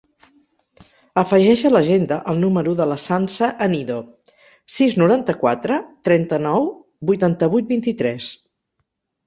[1.21, 3.99] Afegeix a l'agenda el número de la Sança Anido:
[4.79, 5.79] sis, noranta-quatre,
[6.11, 6.69] trenta-nou,
[7.13, 8.35] vuitanta-vuit, vint-i-tres.